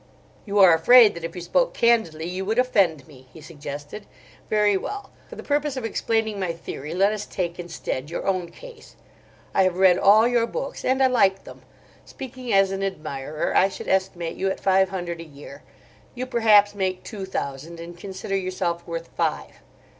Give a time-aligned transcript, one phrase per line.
[0.47, 4.07] "You are afraid that if you spoke candidly you would offend me," he suggested.
[4.49, 5.11] "Very well.
[5.29, 8.95] For the purpose of explaining my theory let us take, instead, your own case.
[9.53, 11.61] I have read all your books, and I like them.
[12.03, 15.61] Speaking as an admirer, I should estimate you at five hundred a year.
[16.15, 19.61] You, perhaps, make two thousand, and consider yourself worth five."